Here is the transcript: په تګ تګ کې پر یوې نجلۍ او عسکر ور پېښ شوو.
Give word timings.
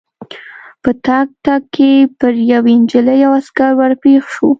په 0.83 0.91
تګ 1.05 1.27
تګ 1.45 1.61
کې 1.75 1.91
پر 2.19 2.33
یوې 2.53 2.73
نجلۍ 2.81 3.19
او 3.27 3.31
عسکر 3.39 3.71
ور 3.77 3.91
پېښ 4.03 4.23
شوو. 4.33 4.47